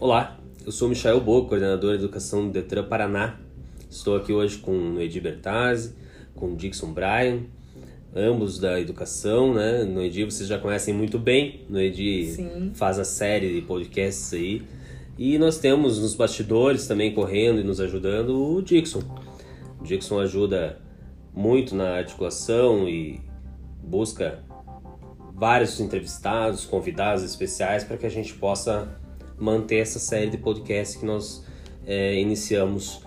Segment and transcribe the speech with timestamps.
[0.00, 3.36] Olá, eu sou Michael Bo, coordenador de Educação do Detran Paraná.
[3.90, 5.92] Estou aqui hoje com o Edi Bertazzi,
[6.36, 7.40] com o Dixon Bryan,
[8.14, 9.82] ambos da educação, né?
[9.82, 12.70] No Edi vocês já conhecem muito bem, no Edi Sim.
[12.74, 14.62] faz a série de podcasts aí.
[15.18, 19.02] E nós temos nos bastidores também correndo e nos ajudando o Dixon.
[19.80, 20.78] O Dixon ajuda
[21.34, 23.20] muito na articulação e
[23.82, 24.44] busca
[25.34, 28.96] vários entrevistados, convidados especiais para que a gente possa
[29.38, 31.44] manter essa série de podcasts que nós
[31.86, 33.02] é, iniciamos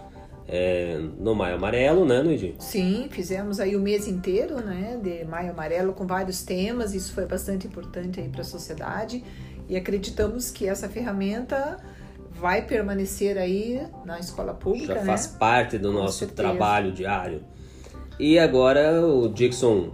[0.47, 2.55] é, no Maio Amarelo, né, Luigi?
[2.59, 6.93] Sim, fizemos aí o mês inteiro, né, de Maio Amarelo com vários temas.
[6.93, 9.23] Isso foi bastante importante aí para a sociedade
[9.69, 11.77] e acreditamos que essa ferramenta
[12.33, 15.05] vai permanecer aí na escola pública, Já né?
[15.05, 16.41] faz parte do Com nosso certeza.
[16.41, 17.43] trabalho diário.
[18.19, 19.91] E agora o Dixon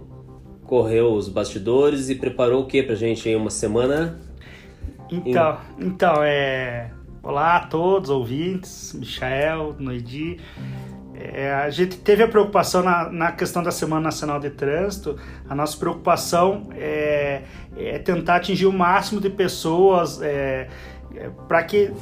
[0.64, 3.36] correu os bastidores e preparou o que pra gente aí?
[3.36, 4.18] Uma semana?
[5.10, 6.90] Então, então é...
[7.22, 10.38] Olá a todos, ouvintes, Michael, Noidi.
[11.14, 15.18] É, a gente teve a preocupação na, na questão da Semana Nacional de Trânsito.
[15.48, 17.42] A nossa preocupação é,
[17.76, 20.68] é tentar atingir o máximo de pessoas é,
[21.48, 21.92] para que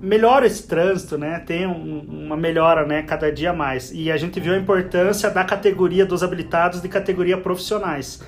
[0.00, 1.40] melhore esse trânsito, né?
[1.40, 3.02] Tenha um- uma melhora, né?
[3.02, 3.92] Cada dia mais.
[3.92, 8.22] E a gente viu a importância da categoria dos habilitados de categoria profissionais.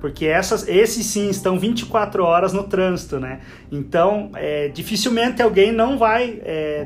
[0.00, 3.40] Porque essas, esses sim estão 24 horas no trânsito, né?
[3.70, 6.40] Então, é, dificilmente alguém não vai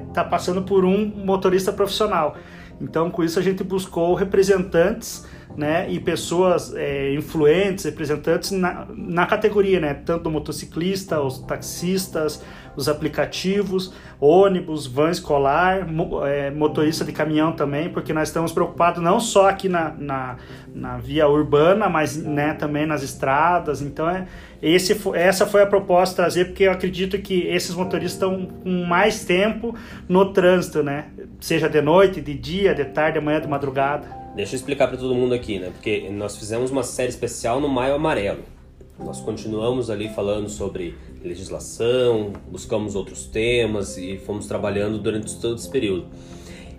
[0.09, 2.37] estar passando por um motorista profissional.
[2.81, 9.27] Então, com isso, a gente buscou representantes né, e pessoas é, influentes, representantes na, na
[9.27, 9.95] categoria, né?
[9.95, 12.43] Tanto do motociclista, os taxistas,
[12.77, 15.87] os aplicativos, ônibus, van escolar,
[16.27, 20.37] é, motorista de caminhão também, porque nós estamos preocupados não só aqui na, na,
[20.75, 23.83] na via urbana, mas né, também nas estradas.
[23.83, 24.27] Então, é,
[24.63, 29.25] esse, essa foi a proposta trazer, porque eu acredito que esses motoristas estão com mais
[29.25, 29.75] tempo
[30.09, 31.07] no trânsito, né?
[31.41, 34.07] Seja de noite, de dia, de tarde, de manhã, de madrugada.
[34.35, 35.71] Deixa eu explicar para todo mundo aqui, né?
[35.73, 38.52] Porque nós fizemos uma série especial no Maio Amarelo.
[38.99, 45.69] Nós continuamos ali falando sobre legislação, buscamos outros temas e fomos trabalhando durante todo esse
[45.69, 46.07] período.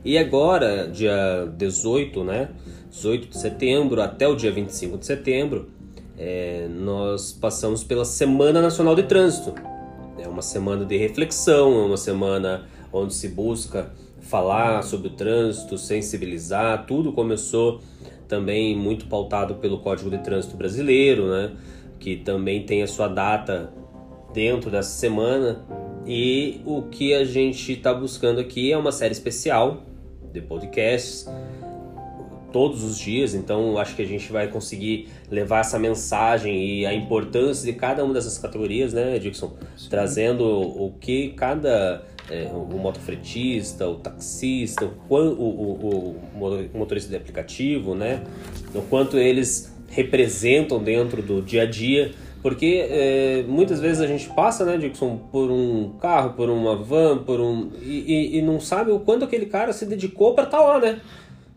[0.05, 2.49] E agora, dia 18, né?
[2.91, 5.69] 18 de setembro até o dia 25 de setembro,
[6.17, 9.53] é, nós passamos pela Semana Nacional de Trânsito.
[10.17, 13.91] É uma semana de reflexão, é uma semana onde se busca
[14.21, 16.85] falar sobre o trânsito, sensibilizar.
[16.85, 17.81] Tudo começou
[18.27, 21.51] também muito pautado pelo Código de Trânsito Brasileiro, né?
[22.03, 23.71] Que também tem a sua data
[24.33, 25.65] dentro dessa semana.
[26.05, 29.83] E o que a gente está buscando aqui é uma série especial
[30.33, 31.25] de podcasts
[32.51, 36.93] todos os dias, então acho que a gente vai conseguir levar essa mensagem e a
[36.93, 39.53] importância de cada uma dessas categorias, né, Dixon?
[39.89, 47.09] Trazendo o que cada é, o motofretista, o taxista, o, o, o, o mo- motorista
[47.09, 48.23] de aplicativo, né?
[48.75, 52.11] O quanto eles representam dentro do dia a dia.
[52.41, 57.19] Porque é, muitas vezes a gente passa, né, Dixon, por um carro, por uma van,
[57.19, 57.71] por um.
[57.81, 60.99] E, e- e não sabe o quanto aquele cara se dedicou para estar lá, né?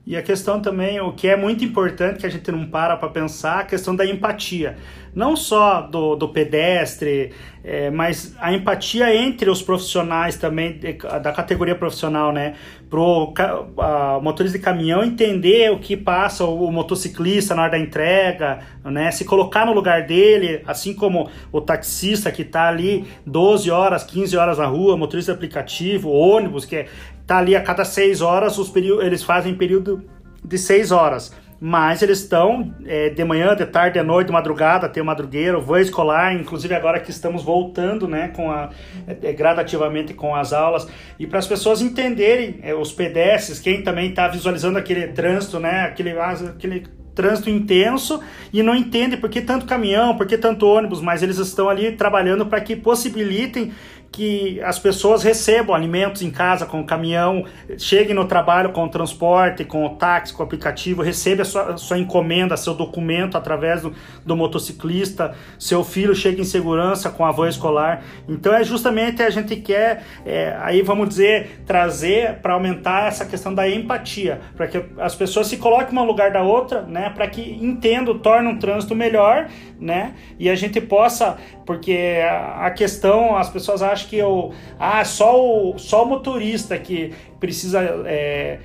[0.06, 3.08] E a questão também, o que é muito importante, que a gente não para para
[3.08, 4.76] pensar, a questão da empatia.
[5.16, 7.32] Não só do, do pedestre,
[7.64, 10.78] é, mas a empatia entre os profissionais também,
[11.22, 12.54] da categoria profissional, né?
[12.90, 13.32] Pro
[13.78, 18.58] a, motorista de caminhão entender o que passa o, o motociclista na hora da entrega,
[18.84, 19.10] né?
[19.10, 24.36] Se colocar no lugar dele, assim como o taxista que está ali 12 horas, 15
[24.36, 26.86] horas na rua, motorista de aplicativo, ônibus, que é
[27.26, 30.04] tá ali a cada seis horas, os eles fazem período
[30.44, 31.34] de seis horas.
[31.60, 35.80] Mas eles estão é, de manhã, de tarde, de noite, de madrugada, tem madrugueiro, van
[35.80, 38.70] escolar, inclusive agora que estamos voltando, né, com a,
[39.06, 40.86] é, gradativamente com as aulas,
[41.18, 45.82] e para as pessoas entenderem, é, os pedestres, quem também está visualizando aquele trânsito, né,
[45.84, 46.84] aquele, ah, aquele
[47.16, 48.20] trânsito intenso
[48.52, 51.92] e não entende por que tanto caminhão, por que tanto ônibus, mas eles estão ali
[51.92, 53.72] trabalhando para que possibilitem
[54.16, 57.44] que as pessoas recebam alimentos em casa com o caminhão,
[57.76, 61.62] cheguem no trabalho com o transporte, com o táxi, com o aplicativo, receba a sua,
[61.74, 63.92] a sua encomenda, seu documento através do,
[64.24, 68.02] do motociclista, seu filho chega em segurança com a van escolar.
[68.26, 73.54] Então é justamente a gente quer, é, aí vamos dizer, trazer para aumentar essa questão
[73.54, 77.42] da empatia, para que as pessoas se coloquem uma lugar da outra, né, para que
[77.42, 79.48] entendam, tornem um trânsito melhor,
[79.78, 81.36] né, e a gente possa,
[81.66, 87.12] porque a questão, as pessoas acham que eu, ah, só o, só o motorista que
[87.40, 88.60] precisa é,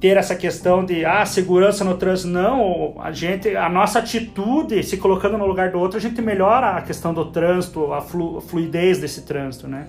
[0.00, 2.28] ter essa questão de ah, segurança no trânsito.
[2.28, 6.76] Não, a gente, a nossa atitude, se colocando no lugar do outro, a gente melhora
[6.76, 9.88] a questão do trânsito, a, flu, a fluidez desse trânsito, né?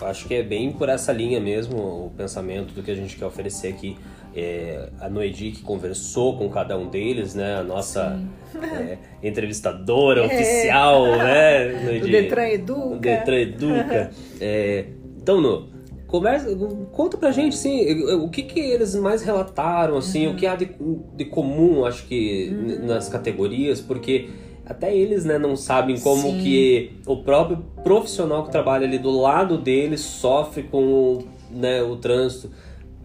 [0.00, 3.26] acho que é bem por essa linha mesmo o pensamento do que a gente quer
[3.26, 3.96] oferecer aqui.
[4.36, 7.56] É, a Noedi que conversou com cada um deles, né?
[7.56, 8.20] A nossa
[8.60, 10.26] é, entrevistadora é.
[10.26, 11.84] oficial, né?
[11.84, 12.08] Noedi?
[12.08, 12.80] O Detran Educa.
[12.80, 14.10] O Detran Educa.
[14.40, 14.86] É,
[15.20, 15.68] então, no,
[16.06, 16.48] conversa,
[16.92, 20.32] conta pra gente, assim, o que que eles mais relataram, assim, uhum.
[20.32, 20.70] o que há de,
[21.16, 22.86] de comum, acho que, uhum.
[22.86, 24.28] nas categorias, porque
[24.64, 26.40] até eles né, não sabem como Sim.
[26.40, 31.96] que o próprio profissional que trabalha ali do lado deles sofre com o, né, o
[31.96, 32.50] trânsito.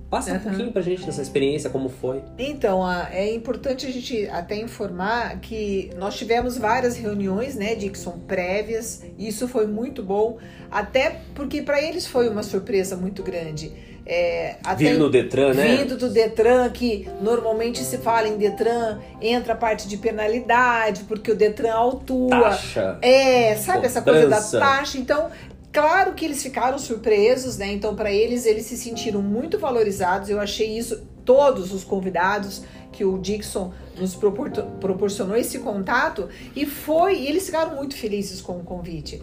[0.09, 0.37] Passa uhum.
[0.37, 2.21] um pouquinho pra gente dessa experiência, como foi.
[2.37, 9.03] Então, é importante a gente até informar que nós tivemos várias reuniões, né, Dixon, prévias,
[9.17, 10.37] e isso foi muito bom,
[10.71, 13.71] até porque para eles foi uma surpresa muito grande.
[14.11, 15.77] É, vindo do Detran, né?
[15.77, 21.31] Vindo do Detran, que normalmente se fala em Detran, entra a parte de penalidade, porque
[21.31, 22.27] o Detran autua.
[22.27, 22.97] Taxa.
[23.03, 24.97] É, sabe essa coisa da taxa?
[24.97, 25.29] Então,
[25.71, 27.71] Claro que eles ficaram surpresos, né?
[27.71, 30.29] Então, para eles, eles se sentiram muito valorizados.
[30.29, 37.19] Eu achei isso, todos os convidados que o Dixon nos proporcionou esse contato e foi,
[37.19, 39.21] e eles ficaram muito felizes com o convite.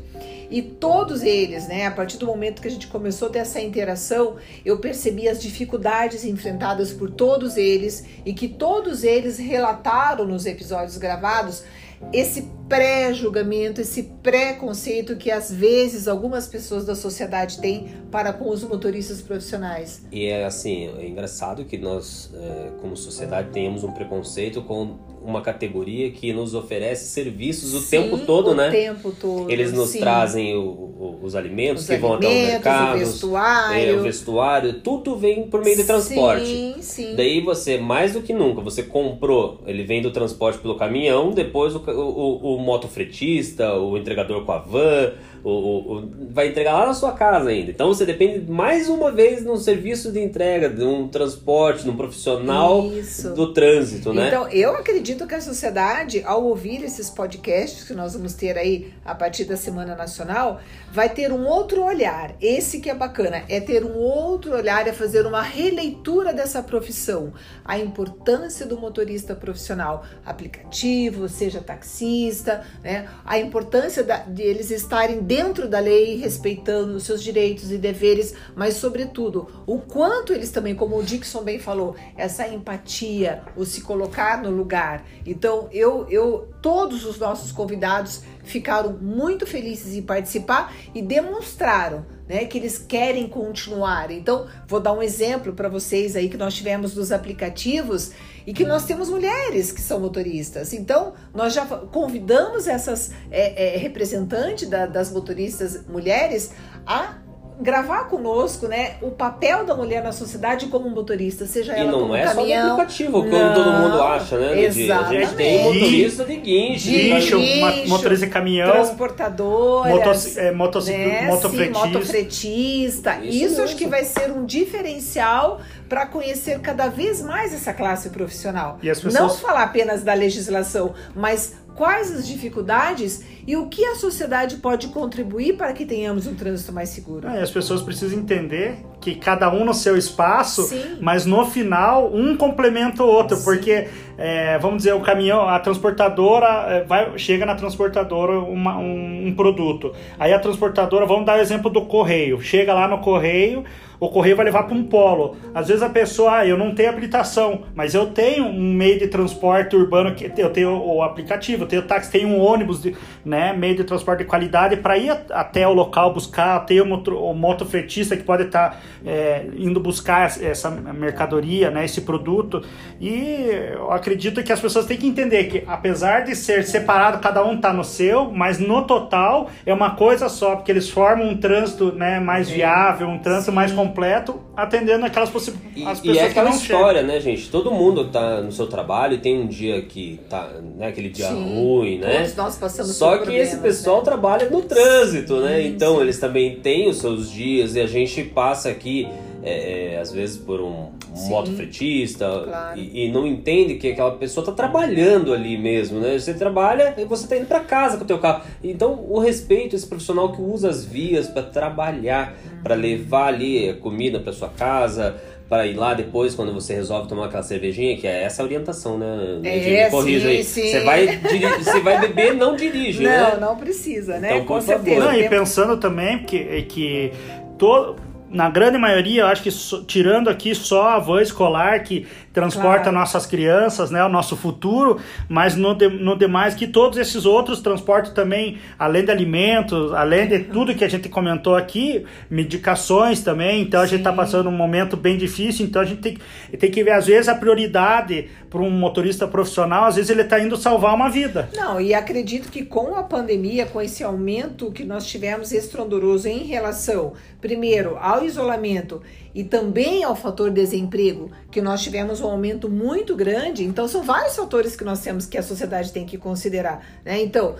[0.48, 3.60] E todos eles, né, a partir do momento que a gente começou a ter essa
[3.60, 10.46] interação, eu percebi as dificuldades enfrentadas por todos eles e que todos eles relataram nos
[10.46, 11.64] episódios gravados
[12.12, 18.62] esse pré-julgamento, esse pré-conceito que às vezes algumas pessoas da sociedade têm para com os
[18.64, 20.04] motoristas profissionais.
[20.10, 24.96] E é assim, é engraçado que nós, é, como sociedade, tenhamos um preconceito com
[25.26, 28.68] uma categoria que nos oferece serviços o sim, tempo todo, o né?
[28.68, 29.50] O tempo todo.
[29.50, 29.98] Eles nos sim.
[29.98, 33.90] trazem o, o, os alimentos os que alimentos, vão até o mercado, o vestuário.
[33.90, 36.46] É, o vestuário, tudo vem por meio de transporte.
[36.46, 37.16] Sim, sim.
[37.16, 41.74] Daí você, mais do que nunca, você comprou, ele vem do transporte pelo caminhão, depois
[41.74, 45.12] o, o, o motofretista, o entregador com a van,
[45.48, 47.70] o, o, vai entregar lá na sua casa ainda.
[47.70, 51.96] Então você depende mais uma vez num serviço de entrega, de um transporte, de um
[51.96, 53.32] profissional Isso.
[53.32, 54.26] do trânsito, né?
[54.26, 58.93] Então eu acredito que a sociedade, ao ouvir esses podcasts que nós vamos ter aí
[59.04, 60.60] a partir da Semana Nacional,
[60.90, 62.34] vai ter um outro olhar.
[62.40, 67.32] Esse que é bacana, é ter um outro olhar, é fazer uma releitura dessa profissão,
[67.64, 73.08] a importância do motorista profissional, aplicativo, seja taxista, né?
[73.25, 77.77] A importância da, de eles estarem dentro dentro da lei, respeitando os seus direitos e
[77.77, 83.67] deveres, mas sobretudo o quanto eles também, como o Dixon bem falou, essa empatia, o
[83.67, 85.05] se colocar no lugar.
[85.27, 92.47] Então, eu, eu, todos os nossos convidados ficaram muito felizes em participar e demonstraram né,
[92.47, 94.11] que eles querem continuar.
[94.11, 98.12] Então, vou dar um exemplo para vocês aí que nós tivemos dos aplicativos
[98.46, 100.72] e que nós temos mulheres que são motoristas.
[100.72, 106.52] Então, nós já convidamos essas é, é, representantes da, das motoristas mulheres
[106.87, 107.19] a
[107.61, 112.08] gravar conosco, né, o papel da mulher na sociedade como motorista, seja e ela como
[112.08, 112.61] não é caminhão.
[112.61, 114.62] só no aplicativo, como não, todo mundo acha, né?
[114.64, 114.93] Exatamente.
[114.93, 120.87] A gente tem motorista de guincho, guincho, guincho motorista de caminhão, transportadora, motos, é, motos,
[120.87, 121.23] né?
[121.23, 121.81] motofretista.
[121.81, 123.19] Sim, motofretista.
[123.23, 128.11] Isso, Isso acho que vai ser um diferencial para conhecer cada vez mais essa classe
[128.11, 128.79] profissional.
[128.81, 129.14] Pessoas...
[129.14, 134.88] Não falar apenas da legislação, mas quais as dificuldades e o que a sociedade pode
[134.88, 137.28] contribuir para que tenhamos um trânsito mais seguro.
[137.28, 140.99] É, as pessoas precisam entender que cada um no seu espaço, Sim.
[141.00, 143.45] mas no final um complementa o outro, Sim.
[143.45, 149.28] porque é, vamos dizer o caminhão, a transportadora é, vai, chega na transportadora uma, um,
[149.28, 153.64] um produto, aí a transportadora, vamos dar o exemplo do correio, chega lá no correio
[153.99, 155.37] o correio vai levar para um polo.
[155.55, 159.09] Às vezes a pessoa, ah, eu não tenho habilitação, mas eu tenho um meio de
[159.09, 163.53] transporte urbano que eu tenho o aplicativo, eu tenho táxi, tenho um ônibus, de, né,
[163.53, 167.35] meio de transporte de qualidade para ir até o local buscar, ter o, moto, o
[167.35, 172.62] motofretista que pode estar tá, é, indo buscar essa mercadoria, né, esse produto.
[173.00, 177.45] E eu acredito que as pessoas têm que entender que apesar de ser separado, cada
[177.45, 181.37] um tá no seu, mas no total é uma coisa só, porque eles formam um
[181.37, 183.57] trânsito, né, mais viável, um trânsito Sim.
[183.57, 186.02] mais completo, atendendo aquelas possibilidades.
[186.05, 187.14] E, e é aquela história, chegam.
[187.14, 187.49] né, gente?
[187.50, 191.28] Todo mundo tá no seu trabalho e tem um dia que tá, né, aquele dia
[191.28, 192.19] Sim, ruim, né?
[192.19, 194.05] Todos nós passamos Só que esse pessoal né?
[194.05, 195.62] trabalha no trânsito, né?
[195.62, 196.00] Sim, então sim.
[196.02, 199.09] eles também têm os seus dias e a gente passa aqui
[199.49, 202.79] é, é, às vezes por um, um Sim, motofretista claro.
[202.81, 206.19] e, e, não entende que aquela pessoa está trabalhando ali mesmo, né?
[206.19, 208.43] Você trabalha e você está indo para casa com o teu carro.
[208.62, 212.62] Então, o respeito esse profissional que usa as vias para trabalhar, Uhum.
[212.62, 215.15] para levar ali comida para sua casa,
[215.49, 218.99] para ir lá depois quando você resolve tomar aquela cervejinha, que é essa a orientação,
[218.99, 219.38] né?
[219.45, 220.43] É, Me corrija sim, aí.
[220.45, 220.62] sim.
[220.71, 223.37] Você vai, diri- você vai beber, não dirige, Não, né?
[223.41, 224.35] não precisa, né?
[224.35, 225.05] Então, Com certeza.
[225.05, 227.12] Não, e pensando também que, que
[227.57, 227.95] todo
[228.30, 232.85] na grande maioria, eu acho que so, tirando aqui só a van escolar que transporta
[232.85, 232.99] claro.
[232.99, 237.61] nossas crianças, né, o nosso futuro, mas no, de, no demais que todos esses outros
[237.61, 243.62] transportam também, além de alimentos, além de tudo que a gente comentou aqui, medicações também,
[243.62, 243.90] então a Sim.
[243.92, 246.18] gente está passando um momento bem difícil, então a gente tem,
[246.59, 250.38] tem que ver, às vezes, a prioridade para um motorista profissional, às vezes ele está
[250.38, 251.49] indo salvar uma vida.
[251.54, 256.45] Não, e acredito que com a pandemia, com esse aumento que nós tivemos estrondoso em
[256.45, 257.14] relação,
[257.47, 259.00] primeiro, ao isolamento
[259.33, 263.62] e também ao fator desemprego, que nós tivemos um aumento muito grande.
[263.62, 266.85] Então, são vários fatores que nós temos que a sociedade tem que considerar.
[267.05, 267.23] Né?
[267.23, 267.55] Então,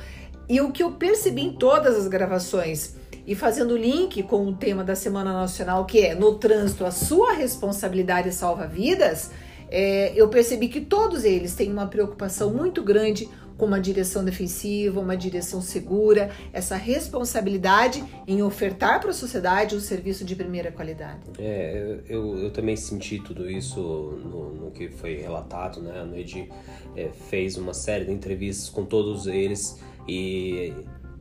[0.49, 4.83] e o que eu percebi em todas as gravações, e fazendo link com o tema
[4.83, 9.31] da Semana Nacional, que é no trânsito, a sua responsabilidade salva vidas,
[9.71, 15.01] é, eu percebi que todos eles têm uma preocupação muito grande com uma direção defensiva,
[15.01, 21.21] uma direção segura, essa responsabilidade em ofertar para a sociedade um serviço de primeira qualidade.
[21.39, 26.01] É, eu, eu também senti tudo isso no, no que foi relatado, né?
[26.01, 26.49] A Noide
[26.95, 30.73] é, fez uma série de entrevistas com todos eles e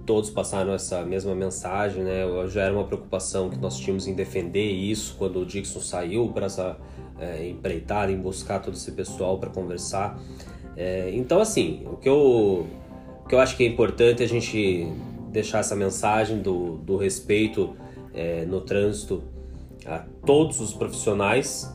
[0.05, 2.21] todos passaram essa mesma mensagem, né?
[2.47, 6.45] Já era uma preocupação que nós tínhamos em defender isso quando o Dixon saiu para
[6.45, 6.77] essa
[7.19, 10.19] é, empreitada, em buscar todo esse pessoal para conversar.
[10.75, 12.67] É, então, assim, o que, eu,
[13.23, 14.87] o que eu acho que é importante é a gente
[15.31, 17.75] deixar essa mensagem do, do respeito
[18.13, 19.23] é, no trânsito
[19.85, 21.71] a todos os profissionais.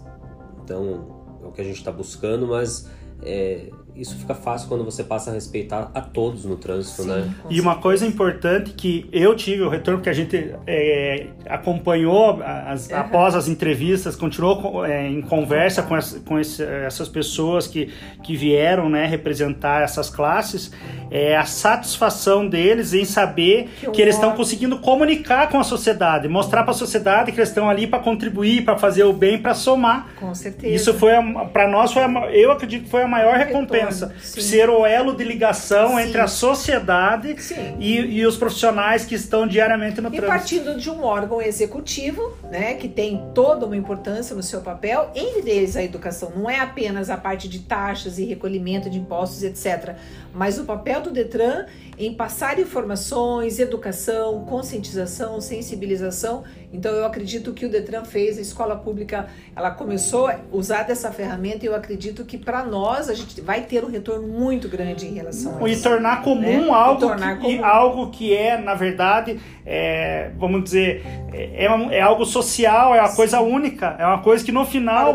[0.62, 2.90] Então, é o que a gente está buscando, mas
[3.22, 7.34] é, isso fica fácil quando você passa a respeitar a todos no trânsito, Sim, né?
[7.48, 12.88] E uma coisa importante que eu tive o retorno que a gente é, acompanhou as,
[12.88, 12.96] uhum.
[12.96, 17.92] após as entrevistas, continuou é, em conversa com, as, com esse, essas pessoas que,
[18.22, 20.70] que vieram né, representar essas classes,
[21.10, 26.28] é a satisfação deles em saber que, que eles estão conseguindo comunicar com a sociedade,
[26.28, 29.54] mostrar para a sociedade que eles estão ali para contribuir, para fazer o bem, para
[29.54, 30.08] somar.
[30.16, 30.72] Com certeza.
[30.74, 31.10] Isso foi
[31.52, 33.79] para nós foi a, eu acredito que foi a maior recompensa
[34.20, 34.40] Sim.
[34.40, 36.02] Ser o elo de ligação Sim.
[36.02, 37.36] entre a sociedade
[37.78, 40.24] e, e, os profissionais que estão diariamente no e trânsito.
[40.24, 45.10] E partindo de um órgão executivo, né, que tem toda uma importância no seu papel,
[45.14, 46.32] entre eles a educação.
[46.34, 49.94] Não é apenas a parte de taxas e recolhimento de impostos, etc.
[50.32, 51.66] Mas o papel do Detran
[52.00, 56.44] em passar informações, educação, conscientização, sensibilização.
[56.72, 61.10] Então eu acredito que o Detran fez, a escola pública, ela começou a usar dessa
[61.10, 65.06] ferramenta e eu acredito que para nós a gente vai ter um retorno muito grande
[65.06, 65.80] em relação a isso.
[65.80, 66.70] E tornar comum né?
[66.70, 67.64] algo, tornar que, comum.
[67.64, 73.08] algo que é, na verdade, é, vamos dizer, é, é, é algo social, é uma
[73.08, 73.16] Sim.
[73.16, 75.10] coisa única, é uma coisa que no final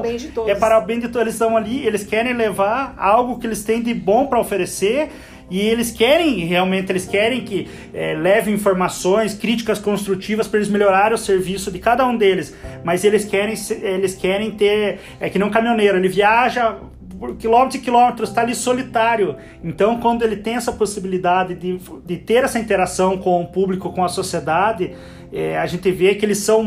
[0.48, 1.22] é para o bem de todos.
[1.22, 5.10] Eles estão ali, eles querem levar algo que eles têm de bom para oferecer
[5.50, 11.14] e eles querem, realmente, eles querem que é, leve informações, críticas construtivas para eles melhorarem
[11.14, 12.56] o serviço de cada um deles.
[12.84, 16.78] Mas eles querem, eles querem ter, é que não um caminhoneiro, ele viaja
[17.20, 19.38] por quilômetros e quilômetros, está ali solitário.
[19.64, 24.04] Então, quando ele tem essa possibilidade de, de ter essa interação com o público, com
[24.04, 24.94] a sociedade,
[25.32, 26.62] é, a gente vê que eles são.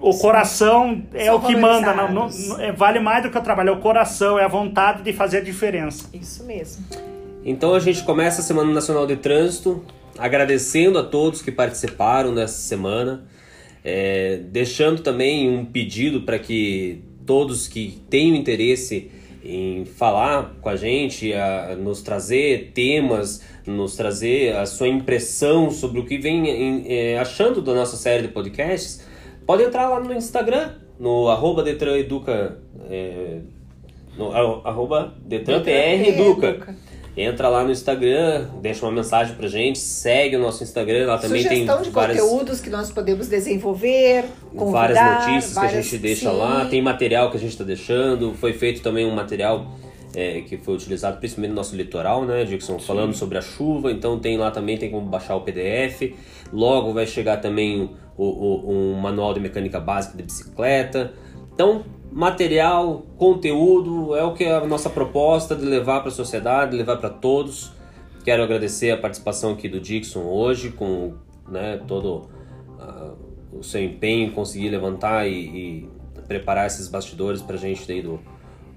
[0.00, 1.94] O coração é são o que manda.
[1.94, 5.02] Não, não, é, vale mais do que o trabalho, é o coração, é a vontade
[5.02, 6.08] de fazer a diferença.
[6.12, 6.84] Isso mesmo.
[7.44, 9.84] Então a gente começa a Semana Nacional de Trânsito
[10.18, 13.24] agradecendo a todos que participaram nessa semana,
[13.84, 19.10] é, deixando também um pedido para que todos que tenham interesse
[19.44, 26.00] em falar com a gente, a, nos trazer temas, nos trazer a sua impressão sobre
[26.00, 29.06] o que vem em, é, achando da nossa série de podcasts,
[29.46, 32.58] pode entrar lá no Instagram, no arroba Detran Educa,
[32.90, 33.38] é,
[34.16, 36.76] no arroba Detran PR Educa.
[37.18, 41.42] Entra lá no Instagram, deixa uma mensagem pra gente, segue o nosso Instagram, lá também
[41.42, 45.82] Sugestão tem de várias, conteúdos que nós podemos desenvolver, convidar, várias notícias várias, que a
[45.82, 46.36] gente deixa sim.
[46.36, 49.66] lá, tem material que a gente está deixando, foi feito também um material
[50.14, 54.16] é, que foi utilizado principalmente no nosso litoral, né, Dixon, falando sobre a chuva, então
[54.20, 56.14] tem lá também, tem como baixar o PDF,
[56.52, 61.12] logo vai chegar também o, o, um manual de mecânica básica de bicicleta,
[61.52, 66.76] então material, conteúdo, é o que é a nossa proposta de levar para a sociedade,
[66.76, 67.72] levar para todos.
[68.24, 71.14] Quero agradecer a participação aqui do Dixon hoje, com
[71.48, 72.28] né, todo
[72.78, 73.16] uh,
[73.52, 75.88] o seu empenho em conseguir levantar e, e
[76.26, 78.20] preparar esses bastidores para a gente daí do,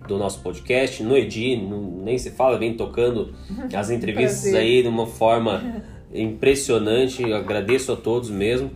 [0.07, 1.03] do nosso podcast.
[1.03, 3.33] No Edi, nem se fala, vem tocando
[3.75, 5.83] as entrevistas aí de uma forma
[6.13, 7.23] impressionante.
[7.23, 8.71] Eu agradeço a todos mesmo.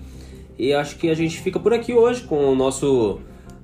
[0.58, 3.20] E acho que a gente fica por aqui hoje com o nosso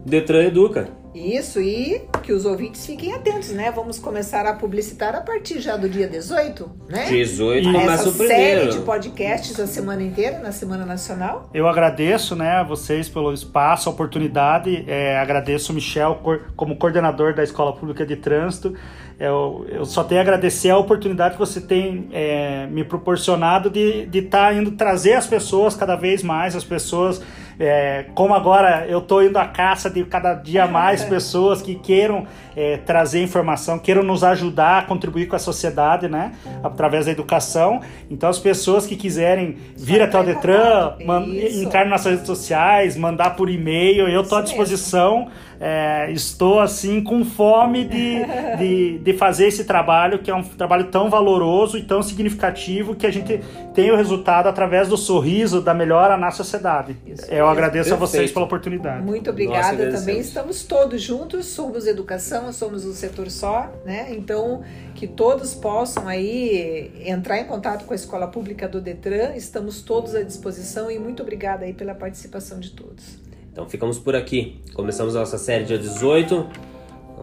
[0.06, 1.02] Detran Educa.
[1.14, 3.70] Isso, e que os ouvintes fiquem atentos, né?
[3.70, 7.06] Vamos começar a publicitar a partir já do dia 18, né?
[7.06, 8.62] 18 E começa Essa o primeiro.
[8.62, 11.50] série de podcasts a semana inteira, na Semana Nacional.
[11.54, 14.86] Eu agradeço né, a vocês pelo espaço, a oportunidade.
[14.88, 16.22] É, agradeço o Michel
[16.56, 18.74] como coordenador da Escola Pública de Trânsito.
[19.20, 24.08] Eu, eu só tenho a agradecer a oportunidade que você tem é, me proporcionado de
[24.14, 27.22] estar indo trazer as pessoas cada vez mais, as pessoas.
[27.60, 32.26] É, como agora eu estou indo à caça de cada dia mais pessoas que queiram
[32.56, 36.34] é, trazer informação, queiram nos ajudar a contribuir com a sociedade, né?
[36.64, 37.82] Através da educação.
[38.10, 41.64] Então, as pessoas que quiserem vir até o Detran, man- Isso.
[41.64, 45.28] entrar nas redes sociais, mandar por e-mail, eu estou à disposição.
[45.64, 48.16] É, estou assim com fome de,
[48.58, 53.06] de, de fazer esse trabalho, que é um trabalho tão valoroso e tão significativo que
[53.06, 53.40] a gente
[53.72, 56.98] tem o resultado através do sorriso da melhora na sociedade.
[57.06, 58.34] Isso eu agradeço a vocês Perfeito.
[58.34, 59.04] pela oportunidade.
[59.04, 60.00] Muito obrigada agradecemos.
[60.00, 60.20] também.
[60.20, 64.14] Estamos todos juntos, somos educação, somos um setor só, né?
[64.14, 64.62] Então,
[64.96, 69.34] que todos possam aí entrar em contato com a Escola Pública do Detran.
[69.36, 73.20] Estamos todos à disposição e muito obrigada aí pela participação de todos.
[73.52, 74.62] Então ficamos por aqui.
[74.74, 76.50] Começamos a nossa série dia 18.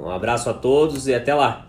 [0.03, 1.68] Um abraço a todos e até lá.